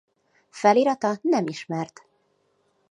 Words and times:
Felirata 0.49 1.19
nem 1.21 1.47
ismert. 1.47 2.05